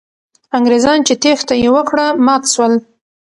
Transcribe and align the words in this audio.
انګریزان 0.57 0.99
چې 1.07 1.13
تېښته 1.21 1.55
یې 1.61 1.69
وکړه، 1.75 2.05
مات 2.25 2.43
سول. 2.53 2.73